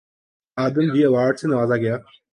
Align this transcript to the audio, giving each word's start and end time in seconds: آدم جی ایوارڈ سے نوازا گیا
آدم 0.57 0.85
جی 0.93 0.99
ایوارڈ 1.05 1.33
سے 1.39 1.45
نوازا 1.51 1.75
گیا 1.83 1.95